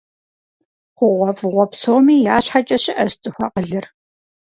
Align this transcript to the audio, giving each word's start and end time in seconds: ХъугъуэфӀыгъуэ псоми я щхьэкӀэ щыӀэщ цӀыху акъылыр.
ХъугъуэфӀыгъуэ 0.97 1.65
псоми 1.71 2.15
я 2.35 2.37
щхьэкӀэ 2.43 2.77
щыӀэщ 2.83 3.13
цӀыху 3.21 3.43
акъылыр. 3.45 3.85